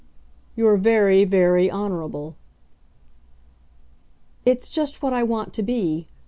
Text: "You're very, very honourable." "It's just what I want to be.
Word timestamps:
"You're 0.55 0.77
very, 0.77 1.25
very 1.25 1.69
honourable." 1.69 2.35
"It's 4.47 4.67
just 4.67 5.03
what 5.03 5.13
I 5.13 5.21
want 5.21 5.53
to 5.53 5.61
be. 5.61 6.07